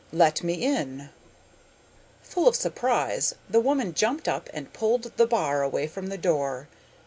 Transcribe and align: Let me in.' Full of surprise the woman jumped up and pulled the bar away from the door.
Let 0.11 0.41
me 0.43 0.55
in.' 0.55 1.11
Full 2.23 2.47
of 2.47 2.55
surprise 2.55 3.35
the 3.47 3.59
woman 3.59 3.93
jumped 3.93 4.27
up 4.27 4.49
and 4.51 4.73
pulled 4.73 5.15
the 5.15 5.27
bar 5.27 5.61
away 5.61 5.85
from 5.85 6.07
the 6.07 6.17
door. 6.17 6.67